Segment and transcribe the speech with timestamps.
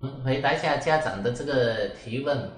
[0.00, 2.50] 嗯，回答一下家长的这个提问。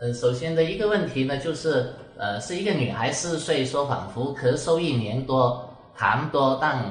[0.00, 6.90] 呃，首先的一个问题呢，就是呃，是一个女孩四岁，说仿佛咳嗽一年多，痰多，但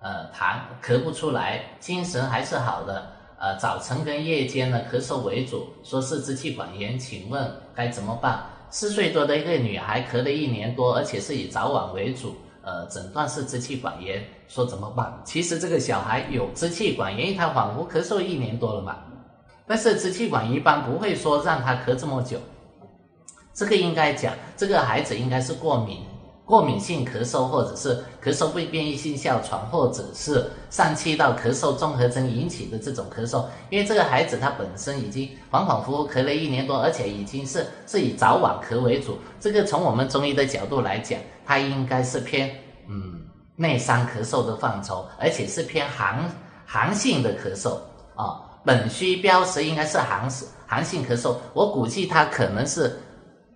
[0.00, 3.10] 呃痰咳不出来，精神还是好的。
[3.38, 8.44] 呃，早晨跟夜间呢咳嗽为主，说是支气管炎，请问该怎么办？
[8.68, 15.22] 四岁多的一个女孩咳了一年多，而且是以早晚为主，呃，诊断是支气管炎，说怎么办？
[15.24, 18.98] 其实这个小孩有支气管炎，因为他仿佛咳嗽一年多了嘛。
[19.72, 22.36] 但是支气管一般不会说让他咳这么久，
[23.54, 26.00] 这个应该讲，这个孩子应该是过敏，
[26.44, 33.46] 过敏性咳嗽，或者是咳嗽未变异性哮喘，或者是上气道咳嗽综合征引起的这种咳嗽。
[33.70, 39.16] 因为这个孩子他本身已经反反复复咳了一年多，而且已经是是以早晚咳为主。
[39.40, 42.54] 这个从我们中医的角度来讲，他应该是偏
[42.90, 43.22] 嗯
[43.56, 46.30] 内伤咳嗽的范畴，而且是偏寒
[46.66, 47.78] 寒性的咳嗽
[48.14, 48.51] 啊。
[48.64, 50.28] 本虚标识应该是寒
[50.66, 52.96] 寒性咳嗽，我估计他可能是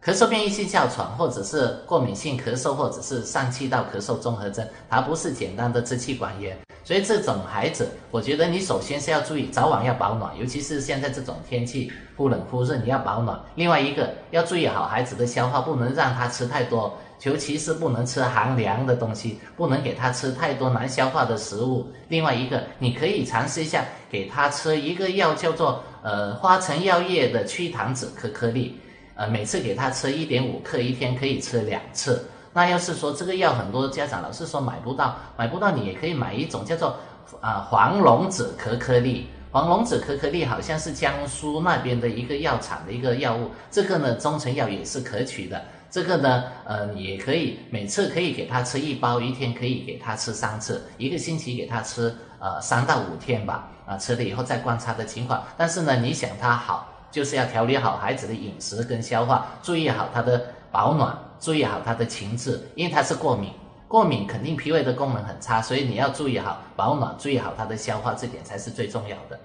[0.02, 6.58] 咳嗽变异性哮喘，或者是过敏性咳嗽，或者是上气道咳嗽综合症，而不是简单的支气管炎。
[6.86, 13.36] 所以这种孩子，我觉得你首先是要注意早晚要保暖，尤其是现在这种天气忽冷忽热，你要保暖。
[13.56, 16.96] 另外一个要注意好孩子的消化，不能让他吃太多。
[17.24, 21.88] 尤其是不能吃寒凉的东西，不能给他吃太多难消化的食物。
[22.06, 28.78] 另外一个，你可以尝试一下，给他吃一个药，叫做呃花城药业的祛痰止咳颗粒，
[29.16, 32.24] 呃每次给他吃一点五克，一天可以吃两次。
[32.56, 36.96] 那要是说这个药很多家长老是说买不到，买不到你也可以买一种叫做
[37.42, 39.28] 啊黄龙止咳颗粒。
[39.52, 45.62] 黄龙止咳颗粒好像是江苏那边的一个药厂的一个药物，这个呢中成药也是可取的。
[45.90, 55.44] 这个呢，呃，也可以每次可以给他吃一包，一天可以给他吃三次，一个星期给他吃呃三到五天吧，啊，吃了以后再观察的情况。
[55.58, 63.50] 但是呢，你想他好，就是要调理好孩子的饮食跟消化，注意好他的保暖，注意好他的情志，因为他是过敏，
[63.88, 69.38] 过敏肯定脾胃的功能很差，所以你要注意好保暖，注意好他的消化，这点才是最重要的。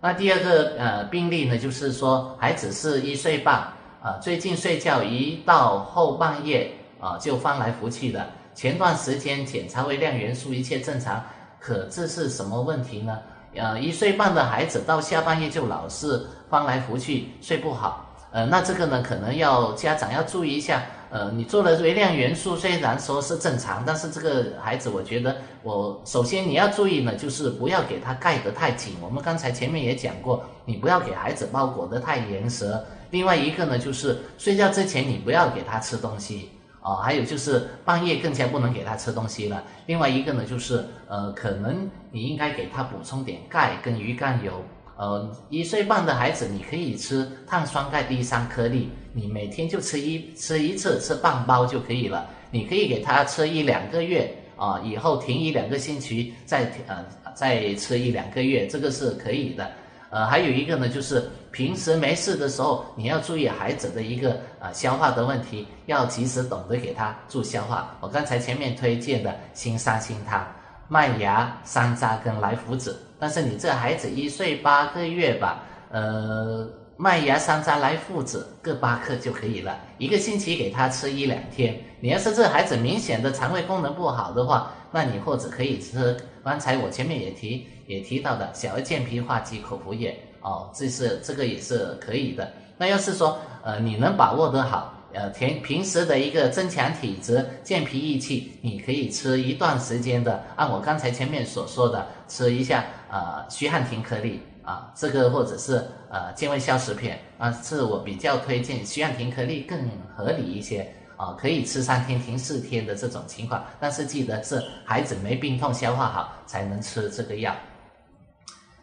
[0.00, 3.72] 那第二个呃病例呢，就是说孩子是一岁半。
[4.02, 8.26] 啊，最近睡觉一到后半夜啊就翻来覆去的。
[8.52, 11.24] 前段时间检查微量元素一切正常，
[11.60, 13.16] 可这是什么问题呢？
[13.54, 18.12] 呃，一岁半的孩子到下半夜就老是翻来覆去睡不好。
[18.32, 20.82] 呃，那这个呢可能要家长要注意一下。
[21.12, 28.94] 呃，你做了微量元素虽然说是正常，但是这个孩子我觉得我首先你要注意呢，就是不要给他盖得太紧。
[28.98, 32.74] 我们刚才前面也讲过，你不要给孩子包裹得太严实。
[33.10, 36.48] 另外一个呢，就是睡觉之前你不要给他吃东西
[36.80, 39.62] 啊，还有就是半夜更加不能给他吃东西了。
[39.84, 44.64] 另外一个呢，就是呃，可能你应该给他补充点钙跟鱼肝油。
[44.96, 52.28] 呃，一岁半的孩子你可以吃碳酸钙 D 三颗粒，你每天就吃一吃一次，吃半包就可以了。
[52.50, 57.04] 你可以给他吃一两个月啊，以后停一两个星期，再呃
[57.34, 59.70] 再吃一两个月，这个是可以的。
[60.10, 67.96] 呃，还有一个呢，就是平时没事的时候，你要注意孩子的一个呃消化的问题，要及时懂得给他助消化。
[67.98, 70.46] 我刚才前面推荐的辛沙辛汤、
[70.92, 81.80] 麦芽、山楂跟莱菔子，但是你这孩子一岁八个月吧，呃，麦芽、山楂、莱菔子各八克就可以了，一个星期给他吃一两天。
[82.00, 86.14] 你要是这孩子明显的肠胃功能不好的话，那你或者可以吃，
[86.44, 92.52] 刚才我前面也提也提到的小儿健脾化积口服液哦，这是这个也是可以的。
[92.76, 110.92] 那要是说呃你能把握得好，呃平平时的一个增强体质、健脾益气，你可以吃一段时间的，按我刚才前面所说的吃一下呃徐汉廷颗粒啊，这个或者是呃健胃消食片啊，是我比较推荐徐汉廷颗粒更合理一些。
[111.14, 117.54] 啊，可以吃三天停四天的这种情况，但是记得是孩子没病痛、消化好才能吃这个药。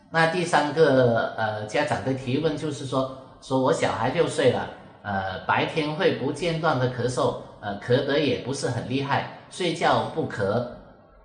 [0.09, 4.69] 那第三个呃家长的提问就是说，说我小孩六岁了，
[5.09, 10.63] 呃白天会不间断的咳嗽，呃咳得也不是很厉害，睡觉不咳，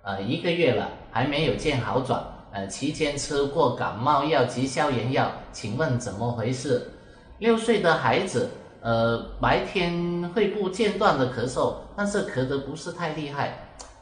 [0.01, 2.19] 呃一个月了还没有见好转，
[2.51, 6.89] 呃期间吃过感冒药及消炎药，请问怎么回事？
[7.37, 8.49] 六岁的孩子。
[8.81, 13.57] 呃，白天会不间断的咳嗽，但是咳得不是太厉害，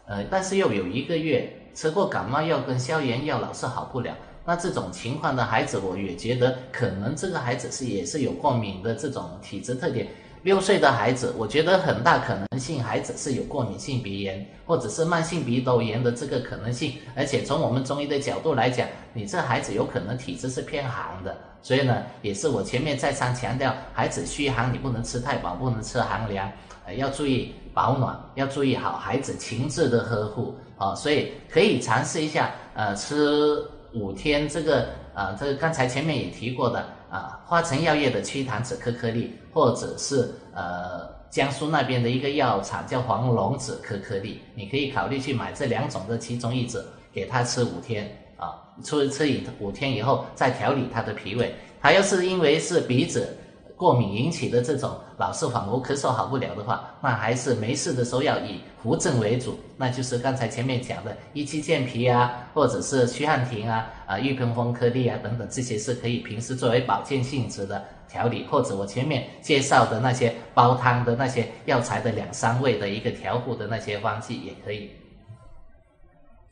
[0.05, 4.13] 呃，但是又有一个月吃过感冒药跟消炎药，老是好不了。
[4.45, 10.07] 那这种情况的孩子，我也觉得可能这个孩子是也是有过敏的这种体质特点。
[10.43, 26.51] 六岁的孩子，我觉得很大可能性孩子是有过敏性鼻炎或者是慢性鼻窦炎的这个可能性，而且从我们中医的角度来讲，你这孩子有可能体质是偏寒的，所以呢，也是我前面再三强调，孩子虚寒你不能吃太饱，不能吃寒凉，
[26.85, 36.85] 呃，要注意保暖，要注意好孩子情志的呵护啊，所以可以尝试一下，呃，吃五天这个，啊，这个刚才前面也提过的。
[37.09, 46.81] 啊，花城药业的祛痰止咳颗粒，或者是呃江苏那边的一个药厂叫黄龙止咳颗粒，你可以考虑去买这两种的其中一种，
[47.13, 51.53] 给他吃五天啊，吃吃以五天以后再调理他的脾胃。
[51.79, 53.37] 他要是因为是鼻子。
[53.75, 74.91] 过敏引起的这种老是反复咳嗽好不了的话，那还是没事的时候要以扶正为主，那就是刚才前面讲的益气健脾啊，或者是祛汗停啊、啊玉屏风颗粒啊等等，这些是可以平时作为保健性质的调理，或者我前面介绍的那些煲汤的那些药材的两三味的一个调护的那些方剂也可以。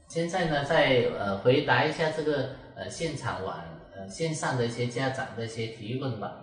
[0.08, 3.58] 现在呢，再呃回答一下这个呃现场网
[3.96, 6.41] 呃线上的一些家长的一些提问吧。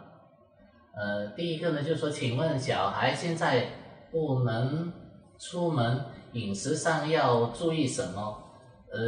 [0.98, 3.66] 呃，第一个呢，就是说，请问小孩现在
[4.10, 4.92] 不能
[5.38, 8.36] 出门，饮食上要注意什么？
[8.90, 8.98] 呃，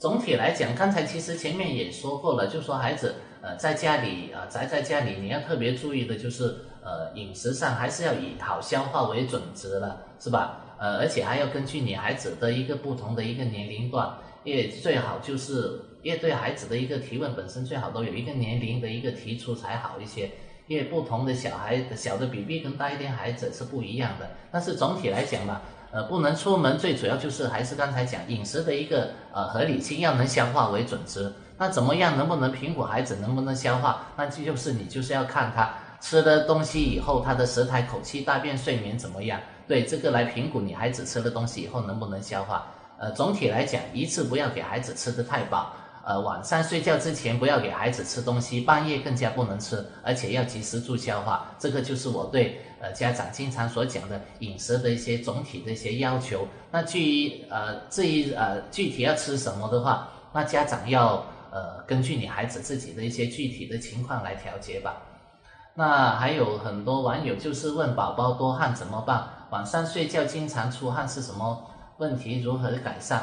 [0.00, 6.52] 总体来讲，刚才其实前面也说过了，就说孩子呃在家里啊宅在家里，你要特别注意的就是
[6.82, 10.74] 呃饮食上还是要以好消化为准则了，是吧？
[10.80, 20.28] 呃，而且还要根据你孩子的一个不同的一个年龄段，也最好就是也对孩子的一个提问本身最好都有一个年龄的一个提出才好一些。
[20.66, 25.60] 因为不同的小孩，小的 BB 跟大一点孩子是不一样的，但是总体来讲嘛，
[25.90, 31.32] 呃，不能出门，最主要就是还是刚才讲饮食的一个呃合理性，要能消化为准则。
[31.58, 34.06] 那怎么样能不能评估孩子能不能消化？
[34.16, 39.40] 那这就是你就是要看他吃的东西以后，他的舌苔、口气、大便、睡眠怎么样？
[39.68, 42.66] 对这个来评估你孩子吃了东西以后能不能消化。
[42.98, 45.74] 呃，总体来讲，一次不要给孩子吃的太饱。
[46.04, 51.54] 呃，晚上睡觉之前不要给孩子吃东西，半夜更加不能吃，而且要及时助消化。
[51.58, 56.46] 这个就是我对呃家长经常所讲的饮食的一些总体的一些要求。
[56.70, 64.96] 那至于呃至于呃具体要吃什么的话，那家长要呃根据你孩子自己的一些具体的情况来调节吧。
[65.74, 69.24] 那还有很多网友就是问宝宝多汗怎么办？
[69.50, 71.64] 晚上睡觉经常出汗是什么
[71.98, 72.40] 问题？
[72.40, 73.22] 如何改善？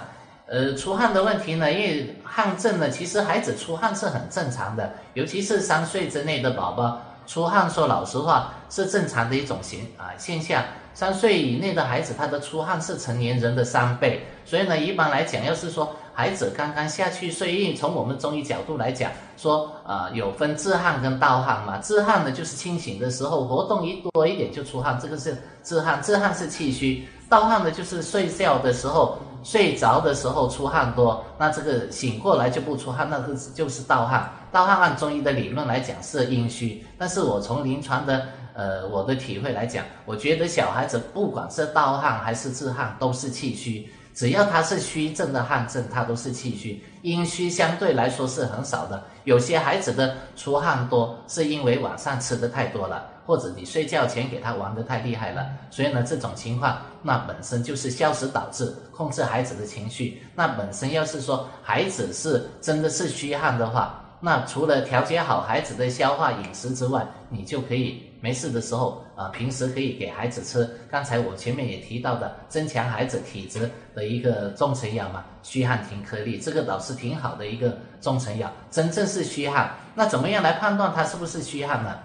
[0.52, 10.64] 呃，出汗的问题呢，因为汗症呢，其实孩子出汗是很正常的，尤其是三岁之内的宝宝出汗，说老实话是正常的一种形啊现象。
[10.96, 29.20] 三岁以内的孩子，他的出汗是成年人的三倍，所以呢，一般来讲，要是说孩子刚刚下去睡，因为从我们中医角度来讲，说啊有分自汗跟盗汗嘛，自汗呢就是清醒的时候活动一多一点就出汗，这个是自汗，自汗是气虚；盗汗呢就是睡觉的时候。
[29.44, 34.30] 睡着的时候出汗多，那这个醒过来就不出汗，那个就是盗汗。
[34.52, 46.84] 盗汗按中医的理论来讲是阴虚，但是我从临床的呃我的体会来讲，我觉得小孩子不管是盗汗还是自汗都是气虚，只要他是虚症的汗症，他都是气虚。
[47.04, 53.06] 阴虚相对来说是很少的，有些孩子的出汗多是因为晚上吃的太多了。
[53.30, 60.24] 或者你睡觉前给他玩的太厉害了，所以呢，这种情况那本身就是消食导致，控制孩子的情绪。
[60.34, 70.68] 那本身要是说孩子是真的是虚汗的话，那除了调节好孩子的消化饮食之外，你就可以没事的时候啊，平时可以给孩子吃。
[70.90, 78.52] 刚才我前面也提到的，增强孩子体质的一个中成药嘛，虚汗停颗粒，这个倒是挺好的一个中成药。
[78.72, 81.96] 真正是虚汗，那怎么样来判断他是不是虚汗呢？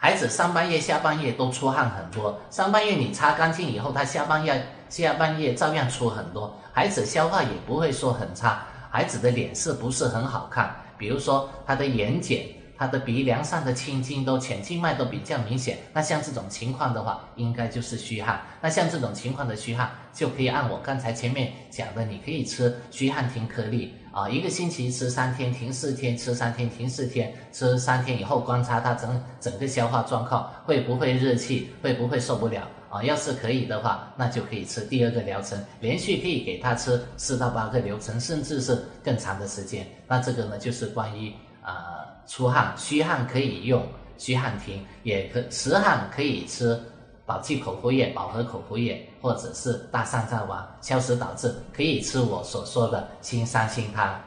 [0.00, 6.56] 孩子上半夜、下半夜都出汗很多，上半夜你擦干净以后，他下半夜、下半夜照样出很多。
[6.72, 12.54] 孩子消化也不会说很差，孩子的脸色不是很好看，比如说他的眼睑。
[12.80, 18.40] 他的鼻梁上的青筋都浅静脉都比较明显，那像这种情况的话，应该就是虚汗。
[18.60, 33.02] 那像这种情况的虚汗，就可以按我刚才前面讲的，你可以吃虚汗停颗粒啊，一个星期吃三天，停四天，吃三天，停四天，吃三天以后观察他整整个消化状况，会不会热气，会不会受不了啊？
[33.02, 39.86] 要是可以的话，那就可以吃第二个疗程，连续可以给他吃四到八个疗程，甚至是更长的时间。
[40.06, 42.04] 那这个呢，就是关于啊。
[42.28, 43.82] 出汗虚汗可以用
[44.18, 46.78] 虚汗停，也可实汗可以吃
[47.28, 54.18] 保气口服液、保和口服液，或者是大上灶丸消食导致，可以吃我所说的辛三心汤。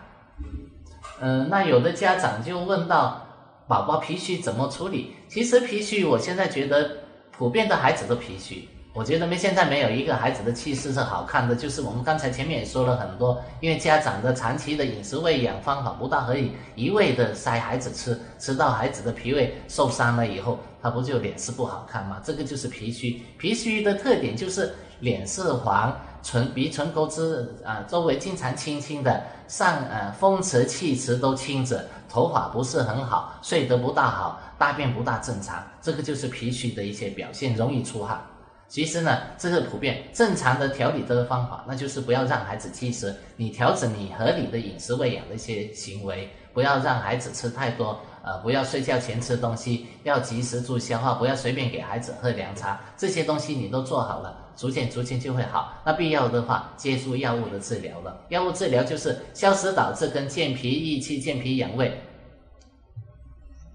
[1.20, 3.20] 嗯，那有的家长就问到，
[3.68, 5.16] 宝宝脾虚怎么处理？
[5.28, 6.92] 其实脾虚，我现在觉得
[7.32, 8.70] 普遍的孩子都脾虚。
[8.94, 22.22] 我觉得没现在没有一个孩子的气势是好看的，就是我们刚才前面也说了很多，因为家长的长期的饮食喂养方法不大，可以一味的塞孩子吃，吃到孩子的脾胃受伤了以后，他不就脸色不好看吗？
[22.24, 23.22] 这个就是脾虚。
[23.38, 38.22] 脾虚的特点就是脸色黄，唇鼻唇沟之啊周围经常青青的，上呃风池气池都青着，头发不是很好，睡得不大好，大便不大正常，这个就是脾虚的一些表现，容易出汗。
[38.68, 55.82] 其实呢，这个普遍正常的调理的方法，那就是不要让孩子积食，你调整你合理的饮食喂养的一些行为，不要让孩子吃太多，呃，不要睡觉前吃东西，要及时助消化，不要随便给孩子喝凉茶，这些东西你都做好了，逐渐逐渐就会好。
[55.86, 62.00] 那必要的话，接触药物的治疗了，药物治疗就是消食导滞跟健脾益气、健脾养胃。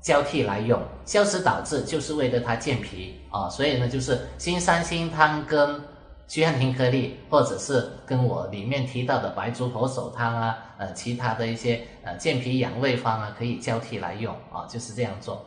[0.02, 5.80] 交替来用，消食导滞就是为了它健脾啊，所以呢，就是辛三辛汤跟
[6.28, 15.44] 祛汗停颗粒，或者是跟我里面提到的白术佛手汤啊，呃，其他的一些呃健脾养胃方啊，可以交替来用啊，就是这样做。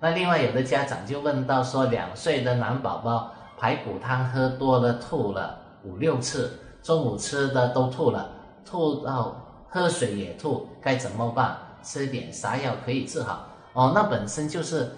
[0.00, 8.28] 那另外有的家长就问到说，两岁的男宝宝排骨汤喝多了吐了五六次，中午吃的都吐了，
[8.64, 11.56] 吐到喝水也吐，该怎么办？
[11.80, 13.46] 吃点啥药可以治好？
[13.72, 14.90] 哦，那本身就是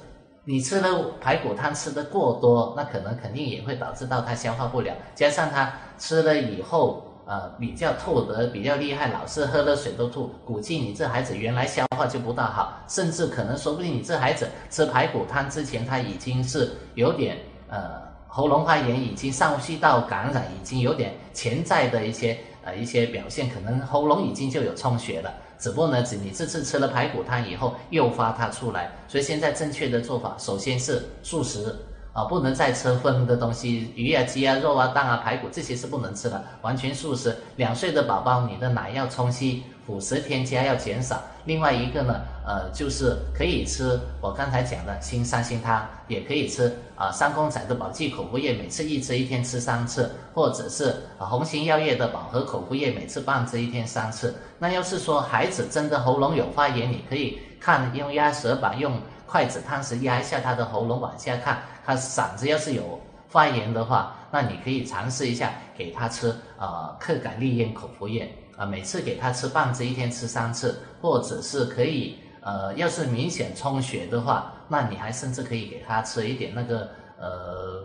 [0.45, 17.37] 你吃了排骨汤吃的过多，那可能肯定也会导致到他消化不了，加上他吃了以后，呃，比较吐得比较厉害，老是喝了水都吐，估计你这孩子原来消化就不大好，甚至可能说不定你这孩子吃排骨汤之前他已经是有点
[17.69, 25.33] 呃喉咙发炎，已经上呼吸道感染，已经有点潜在的一些呃一些表现，可能喉咙已经就有充血了。
[25.61, 31.77] 只不过呢，你这次吃了排骨汤以后诱发它出来，所以现在正确的做法，首先是素食。
[32.13, 37.37] 啊，不能再吃荤的东西，鱼啊、鸡啊、肉啊、蛋啊、排骨这些是不能吃的，完全素食。
[37.57, 39.63] 两岁的宝宝，你的奶要冲稀。
[39.87, 54.33] 辅食添加要减少，另外一个呢，呃，就是可以吃我刚才讲的辛三辛汤，也可以吃啊三公仔的保济口服液，每次一支，一天吃三次，或者是啊红星药业的饱和口服液，每次半支，一天三次。
[54.61, 68.33] 那要是说孩子真的喉咙有发炎，你可以看用压舌板用筷子汤匙压一下他的喉咙，往下看，他嗓子要是有发炎的话，那你可以尝试一下给他吃啊克感利咽口服液。
[68.57, 77.83] 啊，每次给他吃半支，一天吃三次，或者是可以，呃，要是明显充血的话，那你还甚至可以给他吃一点那个，呃，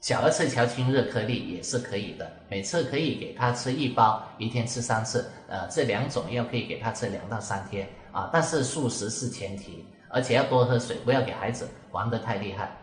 [0.00, 12.76] 小儿赤乔清热颗粒也是可以的，每次可以给他吃一包，一天吃三次，呃，这两种药可以给他吃两到三天，啊，但是素食是前提，而且要多喝水，不要给孩子玩得太厉害。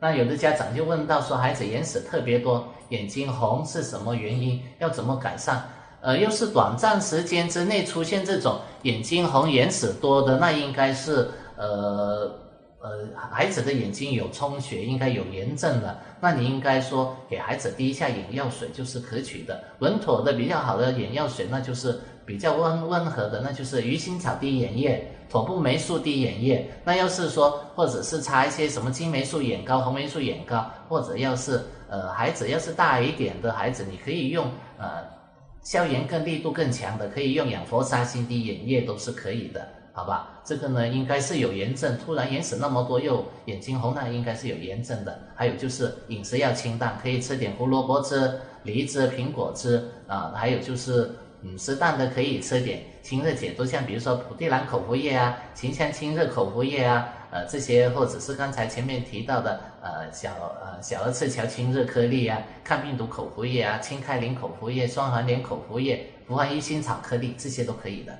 [0.00, 4.62] 那有的家长就问到说，孩子眼屎特别多，眼睛红是什么原因？
[4.78, 5.62] 要怎么改善？
[6.00, 12.34] 呃，又是短暂时间之内出现这种眼睛红、眼屎多的，那应该是呃
[12.80, 16.00] 呃孩子的眼睛有充血，应该有炎症了。
[16.18, 26.68] 那你应该说给孩子滴一下眼药水就是可取的，稳妥的比较好的眼药水，那就是比较温温和的，那就是鱼腥草滴眼液、妥布霉素滴眼液。
[26.84, 34.44] 那要是说或者是擦一些什么金霉素眼膏、红霉素眼膏，或者要是呃孩子要是大一点的孩子，你可以用
[34.76, 35.18] 呃。
[35.62, 39.60] 消炎更力度更强的，可以用氧氟沙星滴眼液都是可以的，
[39.92, 40.40] 好吧？
[40.42, 45.20] 这个呢，应该是有炎症，突然眼屎那么多又眼睛红，那应该是有炎症的。
[45.34, 50.32] 还有就是饮食要清淡，可以吃点胡萝卜汁、梨汁、苹果汁啊。
[50.34, 51.10] 还有就是，
[51.42, 57.08] 嗯，适当的可以吃点清热解毒，像比如说蒲地蓝口服液啊、秦香清热口服液啊。
[57.32, 68.18] 呃，这些或者是刚才前面提到的，呃，小呃小儿赤乔清热颗粒啊，抗病毒口服液啊，清开灵口服液，双黄连口服液，伏含一心草颗粒，这些都可以的。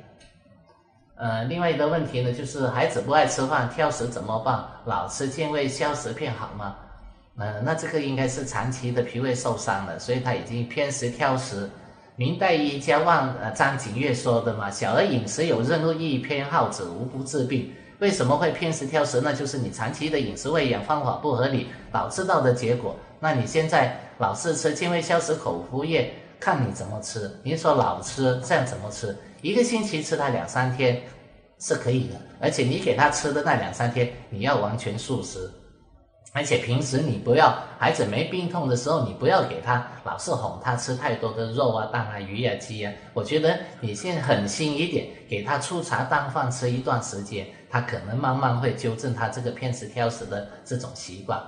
[1.17, 4.65] 呃，另外一个问题呢，就是孩子不爱吃饭，挑食怎么办？
[4.85, 6.77] 老吃健胃消食片好吗？
[7.37, 11.69] 呃，那这个应该是长期的脾胃受伤了，所以他已经偏食挑食。
[12.21, 17.73] 明代医家望呃张景岳说的嘛，小儿饮食有任意偏好者，无不治病。
[17.99, 19.23] 为什么会偏食挑食？
[19.23, 22.95] 那就是你长期的饮食喂养方法不合理导致到的结果。
[23.21, 27.31] 那你现在老是吃健胃消食口服液，看你怎么吃。
[27.43, 29.17] 你说老吃，这样怎么吃？
[29.41, 31.01] 一个星期吃它两三天
[31.59, 35.51] 是可以的，而且你给他吃的那两三天，你要完全素食，
[36.33, 42.93] 而且平时你不要孩子没病痛的时候，你不要给他老是哄他吃太多的肉啊、蛋啊、鱼啊、鸡啊。
[43.13, 51.43] 我觉得你先狠心一点，给他粗茶淡饭吃一段时间，他可能慢慢会纠正他这个偏食挑食的这种习惯。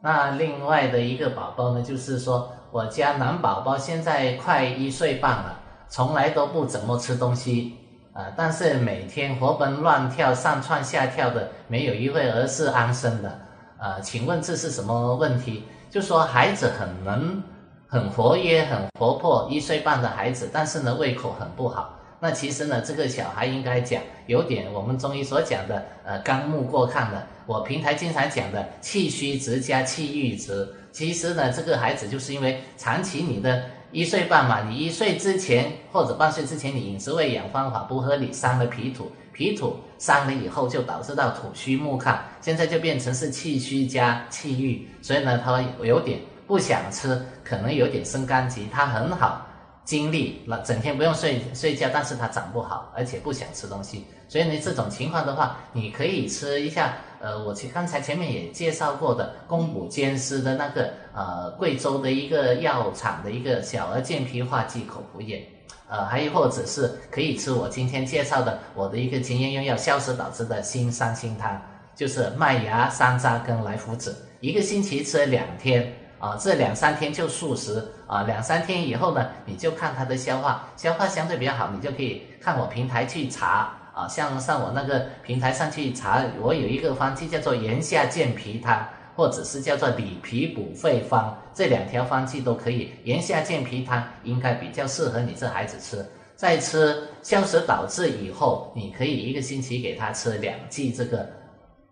[0.00, 7.76] 那另外的一个宝宝呢，就是说我家男宝宝现在快一岁半了，从来都不怎么吃东西
[8.12, 13.40] 啊，但是每天活蹦乱跳、上蹿下跳的，没有一会儿是安生的。
[13.78, 15.62] 呃，请问这是什么问题？
[15.88, 17.42] 就说孩子很能、
[17.86, 21.94] 很活跃、很活泼，一岁半的孩子，但是呢胃口很不好。
[22.20, 27.24] 那其实呢，这个小孩应该讲有点我们中医所讲的呃肝木过亢的。
[27.46, 30.68] 我平台经常讲的气虚直加气郁直。
[30.90, 39.12] 其实呢，这个孩子就是因为长期你的一岁半嘛，你一岁之前或者半岁之前，你饮食喂养方法不合理，伤了脾土。
[39.38, 48.66] 脾土伤了以后，就导致到土虚木亢，现在就变成是气虚加气郁，所以呢，他有点不想吃，可能有点生肝疾。
[48.72, 49.46] 他很好
[49.84, 54.04] 精力，那整天不用睡睡觉，但是他长不好，而且不想吃东西。
[54.26, 65.48] 所以呢，这种情况的话，你可以吃一下，呃，我其刚才前面也介绍过的宫补兼施的那个，呃，贵州的一个药厂的一个小儿健脾化剂口服液。
[65.88, 71.60] 呃，还有或者是可以吃我今天介绍的我的一个经验用药消食导致的新三心汤，
[71.94, 88.86] 就是麦芽、山楂跟莱菔子，一个星期吃两天啊，这两三天就素食啊，两三天以后呢，你就看它的消化，消化相对比较好，你就可以看我平台去查啊，像上我那个平台上去查，我有一个方剂叫做炎下健脾汤。
[89.18, 92.92] 或者是叫做理脾补肺方，这两条方剂都可以。
[93.02, 96.08] 炎下健脾汤应该比较适合你这孩子吃。
[96.36, 101.28] 在吃消食导滞以后，你可以一个星期给他吃两剂这个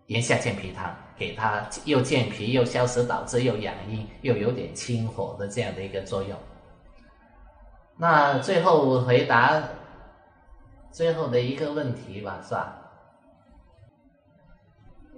[0.05, 6.31] 炎下健脾汤，给他又健脾又消食导滞又养阴又有点清火的这样的一个作用。
[7.97, 9.61] 那最后回答
[10.93, 12.76] 最后的一个问题吧，是吧？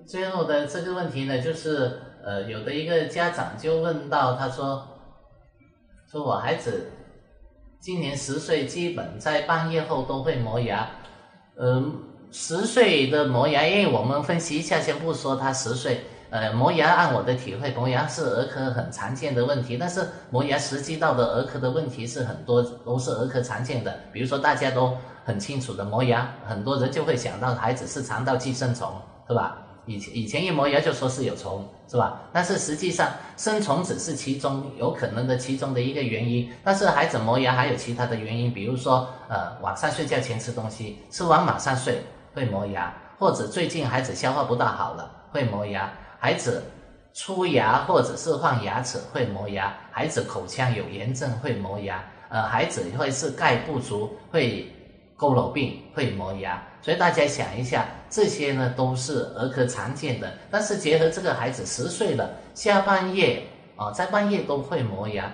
[0.09, 4.83] 最后的这个问题呢，就是呃，有的一个家长就问到，他说，
[6.11, 6.91] 说我孩子
[7.79, 10.89] 今年十岁，基本在半夜后都会磨牙，
[11.59, 11.95] 嗯，
[12.31, 16.01] 十岁的磨牙，因为我们分析一下，先不说他十岁，
[16.31, 28.91] 呃，磨牙按我的体会，磨牙是儿科很常见的问题，但是磨牙实际到的儿科的问题是很多，都是儿科常见的，比如说大家都很清楚的磨牙，很多人就会想到孩子是肠道寄生虫，
[29.27, 29.67] 是吧？
[29.89, 32.21] 以前以前一磨牙就说是有虫，是吧？
[32.31, 36.47] 但是实际上生虫只是其中有可能的其中的一个原因。
[36.63, 42.03] 但是孩子磨牙还有其他的原因，比如说呃晚上睡觉前吃东西，吃完马上睡
[42.35, 46.61] 会磨牙，或者最近孩子消化不大好了会磨牙，孩子
[47.15, 54.71] 出牙或者是换牙齿会磨牙，孩子口腔有炎症会磨牙，呃孩子会是钙不足会。
[55.19, 60.31] 佝偻病会磨牙，所以大家想一下，这些呢都是儿科常见的。
[60.49, 63.43] 但是结合这个孩子十岁了，下半夜
[63.75, 65.29] 啊，在半夜都会磨牙，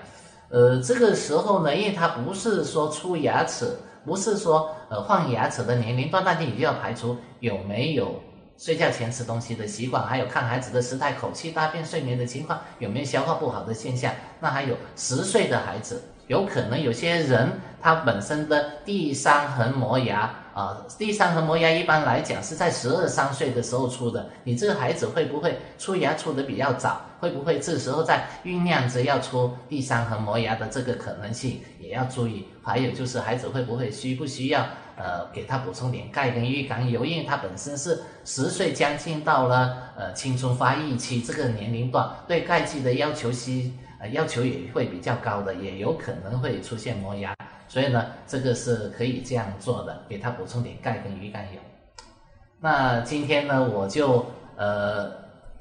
[0.49, 8.19] 呃，这个时候呢，因为他不是说出牙齿，不是说呃换牙齿的年龄段，那你就要排除有没有
[8.57, 14.11] 睡觉前吃东西的习惯，还有看孩子的时态、口气、大便、睡眠的情况，有没有消化不好的现象。
[14.39, 16.01] 那还有十岁的孩子。
[16.27, 17.47] 有可能有些人
[17.85, 24.27] 他本身的第三横磨牙啊，第三横磨牙一般来讲是在十二三岁的时候出的。
[24.43, 26.99] 你这个孩子会不会出牙出的比较早？
[27.19, 32.47] 会不会这时候在酝酿着要出第三横磨牙的这个可能性也要注意？
[32.63, 34.65] 还有就是孩子会不会需不需要
[34.97, 37.05] 呃给他补充点钙跟鱼肝油？
[37.05, 43.69] 因为他本身是十岁将近到了呃青春发育期这个年龄段，对钙质的要求是。
[44.11, 47.33] 要求也会比较高的，也有可能会出现磨牙，
[47.67, 51.59] 所以呢，这个是可以这样做的，给他补充点钙跟鱼肝油。
[52.59, 54.25] 那今天呢，我就
[54.55, 55.11] 呃，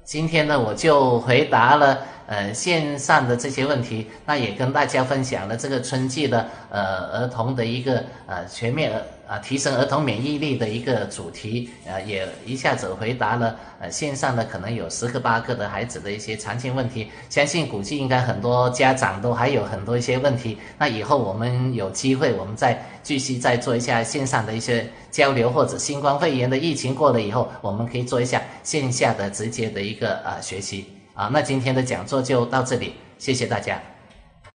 [0.05, 8.93] 今天呢，我就回答了呃线上的这些问题，那也跟大家分享了这个春季的呃儿童的一个呃全面。
[9.35, 20.57] 啊，提升儿童免疫力的一个主题，呃，也一下子回答了呃线上的可能有十个八个的孩子的一些常见问题，相信估计应该很多家长都还有很多一些问题。
[20.79, 30.87] 那以后我们有机会，我们再继续再做一下线上的一些交流，或者新冠肺炎的疫情过了以后，我们可以做一下线下的直接的一个呃学习。
[31.15, 33.94] 啊，那今天的讲座就到这里，谢谢大家。